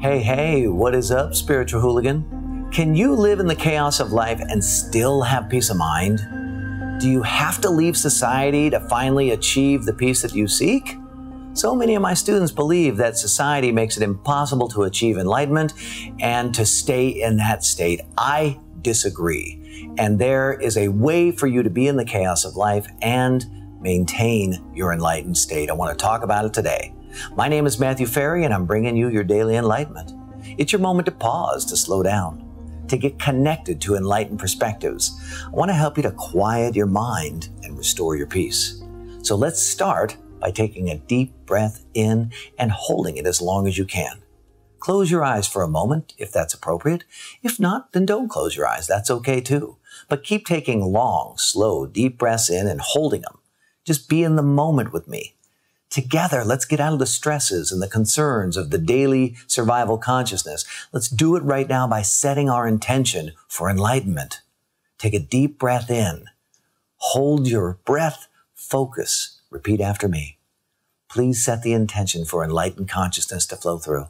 [0.00, 2.70] Hey, hey, what is up, spiritual hooligan?
[2.72, 6.22] Can you live in the chaos of life and still have peace of mind?
[6.98, 10.96] Do you have to leave society to finally achieve the peace that you seek?
[11.52, 15.74] So many of my students believe that society makes it impossible to achieve enlightenment
[16.18, 18.00] and to stay in that state.
[18.16, 19.92] I disagree.
[19.98, 23.44] And there is a way for you to be in the chaos of life and
[23.82, 25.68] maintain your enlightened state.
[25.68, 26.94] I want to talk about it today.
[27.34, 30.12] My name is Matthew Ferry, and I'm bringing you your daily enlightenment.
[30.58, 35.18] It's your moment to pause, to slow down, to get connected to enlightened perspectives.
[35.46, 38.82] I want to help you to quiet your mind and restore your peace.
[39.22, 43.76] So let's start by taking a deep breath in and holding it as long as
[43.76, 44.22] you can.
[44.78, 47.04] Close your eyes for a moment if that's appropriate.
[47.42, 48.86] If not, then don't close your eyes.
[48.86, 49.76] That's okay too.
[50.08, 53.38] But keep taking long, slow, deep breaths in and holding them.
[53.84, 55.34] Just be in the moment with me.
[55.90, 60.64] Together, let's get out of the stresses and the concerns of the daily survival consciousness.
[60.92, 64.40] Let's do it right now by setting our intention for enlightenment.
[64.98, 66.26] Take a deep breath in.
[66.98, 68.28] Hold your breath.
[68.54, 69.40] Focus.
[69.50, 70.38] Repeat after me.
[71.08, 74.06] Please set the intention for enlightened consciousness to flow through,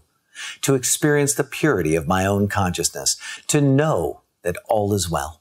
[0.61, 5.41] to experience the purity of my own consciousness, to know that all is well,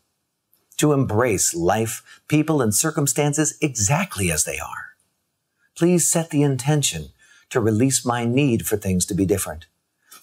[0.77, 4.88] to embrace life, people, and circumstances exactly as they are
[5.79, 7.11] Please set the intention
[7.49, 9.67] to release my need for things to be different,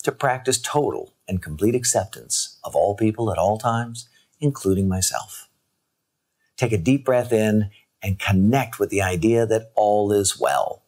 [0.03, 4.07] to practice total and complete acceptance of all people at all times,
[4.39, 5.49] including myself.
[6.59, 7.71] Take a deep breath in
[8.03, 10.83] and connect with the idea that all is well.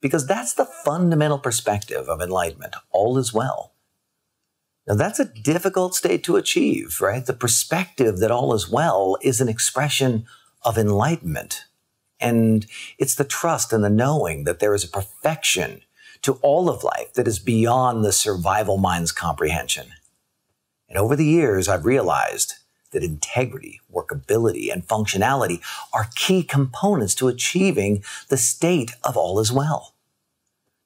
[0.00, 2.76] Because that's the fundamental perspective of enlightenment.
[2.90, 3.72] All is well.
[4.86, 7.26] Now that's a difficult state to achieve, right?
[7.26, 10.24] The perspective that all is well is an expression
[10.64, 11.64] of enlightenment.
[12.20, 12.66] And
[12.98, 15.82] it's the trust and the knowing that there is a perfection
[16.22, 19.88] to all of life that is beyond the survival mind's comprehension.
[20.88, 22.54] And over the years, I've realized
[22.90, 25.60] that integrity, workability, and functionality
[25.92, 29.94] are key components to achieving the state of all is well.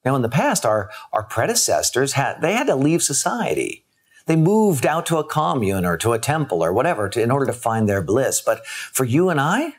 [0.05, 3.85] Now, in the past, our, our predecessors had, they had to leave society.
[4.27, 7.47] They moved out to a commune or to a temple or whatever to, in order
[7.47, 8.41] to find their bliss.
[8.41, 9.75] But for you and I,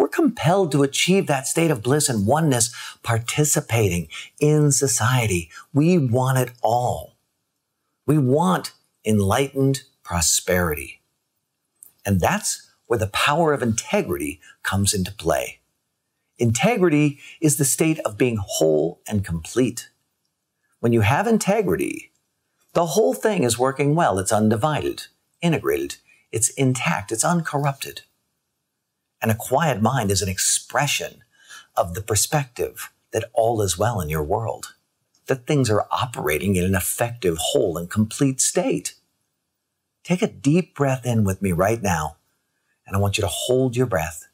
[0.00, 4.08] we're compelled to achieve that state of bliss and oneness participating
[4.40, 5.50] in society.
[5.74, 7.18] We want it all.
[8.06, 8.72] We want
[9.04, 11.02] enlightened prosperity.
[12.06, 15.60] And that's where the power of integrity comes into play.
[16.38, 19.90] Integrity is the state of being whole and complete.
[20.78, 22.10] When you have integrity,
[22.72, 24.18] the whole thing is working well.
[24.18, 25.08] It's undivided,
[25.42, 25.96] integrated,
[26.32, 28.00] it's intact, it's uncorrupted.
[29.22, 31.22] And a quiet mind is an expression
[31.76, 34.74] of the perspective that all is well in your world,
[35.26, 38.94] that things are operating in an effective, whole, and complete state.
[40.04, 42.16] Take a deep breath in with me right now,
[42.86, 44.26] and I want you to hold your breath.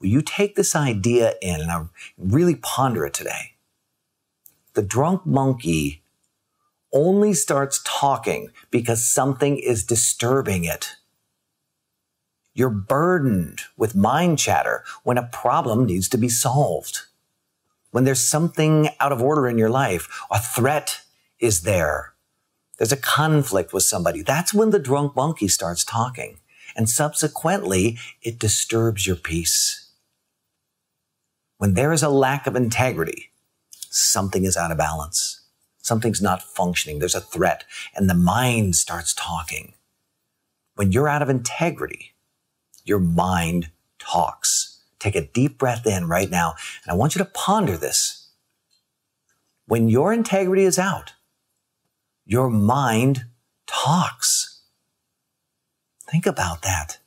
[0.00, 1.84] Will you take this idea in and I
[2.18, 3.52] really ponder it today?
[4.74, 6.02] The drunk monkey
[6.92, 10.96] only starts talking because something is disturbing it.
[12.54, 17.00] You're burdened with mind chatter when a problem needs to be solved.
[17.90, 21.00] When there's something out of order in your life, a threat
[21.40, 22.14] is there.
[22.78, 24.22] There's a conflict with somebody.
[24.22, 26.38] That's when the drunk monkey starts talking.
[26.76, 29.90] And subsequently, it disturbs your peace.
[31.58, 33.30] When there is a lack of integrity,
[33.90, 35.40] something is out of balance.
[35.78, 36.98] Something's not functioning.
[36.98, 37.64] There's a threat
[37.94, 39.74] and the mind starts talking.
[40.76, 42.13] When you're out of integrity,
[42.84, 44.80] your mind talks.
[44.98, 46.54] Take a deep breath in right now,
[46.84, 48.28] and I want you to ponder this.
[49.66, 51.14] When your integrity is out,
[52.26, 53.26] your mind
[53.66, 54.62] talks.
[56.10, 56.98] Think about that.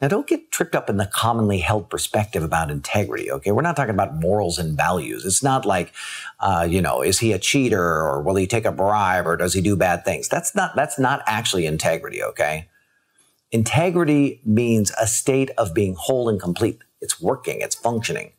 [0.00, 3.52] Now, don't get tripped up in the commonly held perspective about integrity, okay?
[3.52, 5.26] We're not talking about morals and values.
[5.26, 5.92] It's not like,
[6.38, 9.52] uh, you know, is he a cheater or will he take a bribe or does
[9.52, 10.26] he do bad things?
[10.26, 12.69] That's not, that's not actually integrity, okay?
[13.52, 16.78] Integrity means a state of being whole and complete.
[17.00, 18.32] It's working, it's functioning.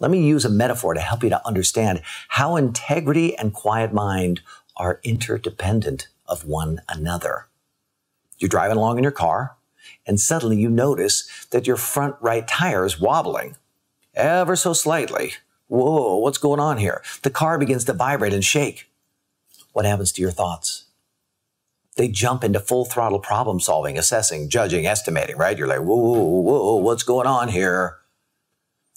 [0.00, 4.40] Let me use a metaphor to help you to understand how integrity and quiet mind
[4.76, 7.48] are interdependent of one another.
[8.38, 9.56] You're driving along in your car,
[10.06, 13.56] and suddenly you notice that your front right tire is wobbling
[14.14, 15.34] ever so slightly.
[15.68, 17.02] Whoa, what's going on here?
[17.22, 18.90] The car begins to vibrate and shake.
[19.72, 20.81] What happens to your thoughts?
[21.96, 25.58] They jump into full throttle problem solving, assessing, judging, estimating, right?
[25.58, 27.98] You're like, whoa, whoa, whoa, what's going on here?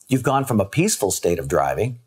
[0.07, 1.97] You've gone from a peaceful state of driving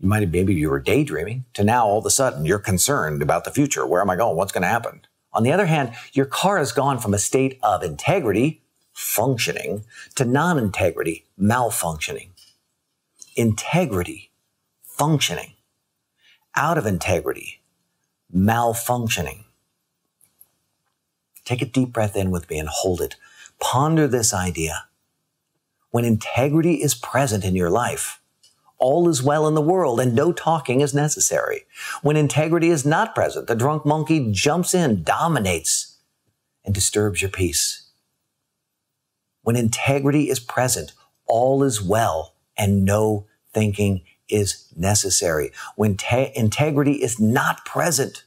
[0.00, 3.22] You might have, maybe you were daydreaming to now all of a sudden you're concerned
[3.22, 3.86] about the future.
[3.86, 4.36] Where am I going?
[4.36, 5.02] What's going to happen?
[5.32, 8.62] On the other hand, your car has gone from a state of integrity,
[8.94, 9.84] functioning,
[10.16, 12.30] to non integrity, malfunctioning.
[13.36, 14.30] Integrity,
[14.82, 15.54] functioning.
[16.56, 17.60] Out of integrity,
[18.34, 19.44] malfunctioning.
[21.48, 23.16] Take a deep breath in with me and hold it.
[23.58, 24.84] Ponder this idea.
[25.88, 28.20] When integrity is present in your life,
[28.76, 31.64] all is well in the world and no talking is necessary.
[32.02, 35.96] When integrity is not present, the drunk monkey jumps in, dominates,
[36.66, 37.88] and disturbs your peace.
[39.40, 40.92] When integrity is present,
[41.24, 45.52] all is well and no thinking is necessary.
[45.76, 48.24] When te- integrity is not present,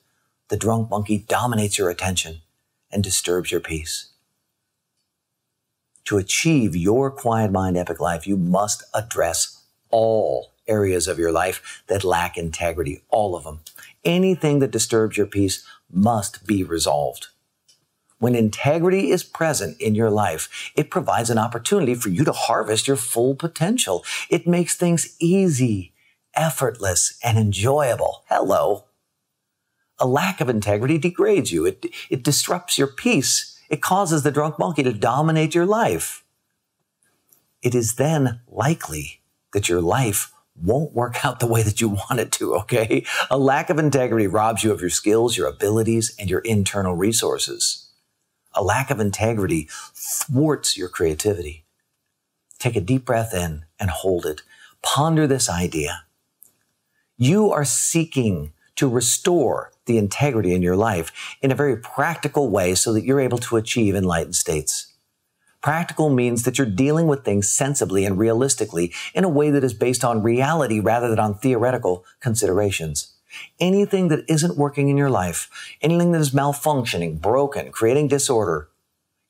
[0.47, 2.41] the drunk monkey dominates your attention
[2.91, 4.07] and disturbs your peace.
[6.05, 11.83] To achieve your quiet mind epic life, you must address all areas of your life
[11.87, 13.59] that lack integrity, all of them.
[14.03, 17.27] Anything that disturbs your peace must be resolved.
[18.19, 22.87] When integrity is present in your life, it provides an opportunity for you to harvest
[22.87, 24.05] your full potential.
[24.29, 25.93] It makes things easy,
[26.35, 28.23] effortless, and enjoyable.
[28.29, 28.85] Hello.
[30.01, 31.65] A lack of integrity degrades you.
[31.65, 33.57] It, it disrupts your peace.
[33.69, 36.23] It causes the drunk monkey to dominate your life.
[37.61, 39.21] It is then likely
[39.53, 43.05] that your life won't work out the way that you want it to, okay?
[43.29, 47.87] A lack of integrity robs you of your skills, your abilities, and your internal resources.
[48.53, 51.63] A lack of integrity thwarts your creativity.
[52.57, 54.41] Take a deep breath in and hold it.
[54.81, 56.05] Ponder this idea.
[57.17, 58.51] You are seeking
[58.81, 63.19] to restore the integrity in your life in a very practical way so that you're
[63.19, 64.93] able to achieve enlightened states.
[65.61, 69.75] Practical means that you're dealing with things sensibly and realistically in a way that is
[69.75, 73.13] based on reality rather than on theoretical considerations.
[73.59, 75.47] Anything that isn't working in your life,
[75.83, 78.67] anything that is malfunctioning, broken, creating disorder,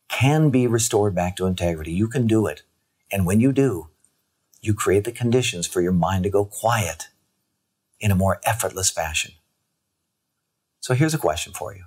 [0.07, 1.91] can be restored back to integrity.
[1.91, 2.61] You can do it.
[3.11, 3.89] And when you do,
[4.61, 7.09] you create the conditions for your mind to go quiet
[7.99, 9.33] in a more effortless fashion.
[10.81, 11.83] So here's a question for you.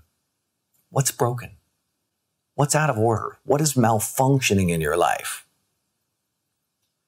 [0.91, 1.57] What's broken?
[2.55, 3.39] What's out of order?
[3.45, 5.45] What is malfunctioning in your life?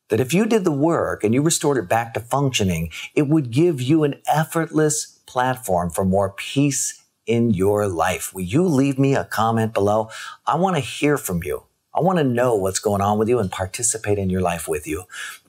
[0.08, 3.52] That if you did the work and you restored it back to functioning, it would
[3.52, 8.34] give you an effortless platform for more peace in your life.
[8.34, 10.10] Will you leave me a comment below?
[10.44, 11.64] I want to hear from you.
[11.94, 14.88] I want to know what's going on with you and participate in your life with
[14.88, 15.04] you.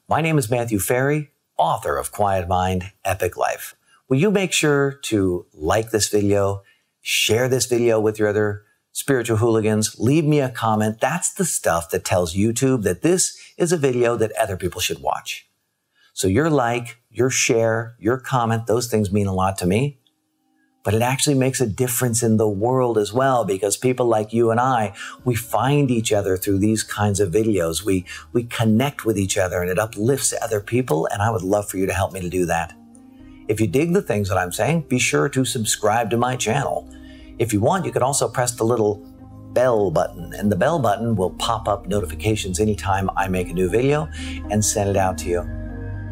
[0.07, 3.75] My name is Matthew Ferry, author of Quiet Mind, Epic Life.
[4.09, 6.63] Will you make sure to like this video,
[7.01, 8.63] share this video with your other
[8.93, 11.01] spiritual hooligans, leave me a comment.
[11.01, 15.01] That's the stuff that tells YouTube that this is a video that other people should
[15.01, 15.47] watch.
[16.13, 19.99] So your like, your share, your comment, those things mean a lot to me.
[20.85, 24.51] But it actually makes a difference in the world as well because people like you
[24.51, 24.95] and I,
[25.25, 27.83] we find each other through these kinds of videos.
[27.83, 31.07] We, we connect with each other and it uplifts other people.
[31.11, 32.73] And I would love for you to help me to do that.
[33.47, 36.89] If you dig the things that I'm saying, be sure to subscribe to my channel.
[37.39, 38.95] If you want, you can also press the little
[39.53, 43.69] bell button, and the bell button will pop up notifications anytime I make a new
[43.69, 44.09] video
[44.51, 45.49] and send it out to you.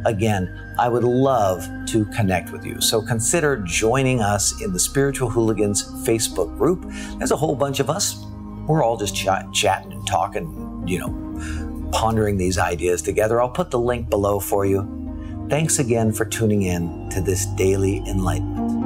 [0.06, 2.80] Again, I would love to connect with you.
[2.80, 6.86] So consider joining us in the Spiritual Hooligans Facebook group.
[7.18, 8.26] There's a whole bunch of us.
[8.66, 13.42] We're all just ch- chatting and talking, you know, pondering these ideas together.
[13.42, 14.95] I'll put the link below for you.
[15.50, 18.85] Thanks again for tuning in to this daily enlightenment.